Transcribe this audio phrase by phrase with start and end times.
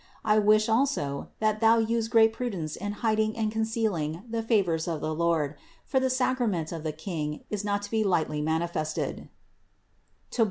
[0.25, 4.87] I wish also, that thou use great prudence in hid ing and concealing the favors
[4.87, 5.53] of the Lord,
[5.85, 9.29] for the sacra ment of the King is not to be lightly manifested
[10.31, 10.39] (Tob.